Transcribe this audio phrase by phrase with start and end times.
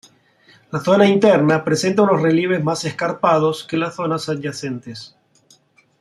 [0.75, 5.15] La zona interna presenta unos relieves más escarpados que las zonas adyacentes.